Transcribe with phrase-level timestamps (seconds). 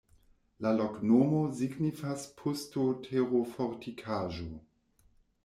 [0.65, 4.51] La loknomo signifas pusto-terofortikaĵo.